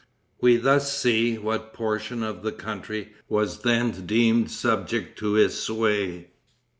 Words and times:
We 0.41 0.57
thus 0.57 0.97
see 0.97 1.37
what 1.37 1.75
portion 1.75 2.23
of 2.23 2.41
the 2.41 2.51
country 2.51 3.13
was 3.29 3.59
then 3.59 3.91
deemed 4.07 4.49
subject 4.49 5.19
to 5.19 5.33
his 5.33 5.61
sway. 5.61 6.31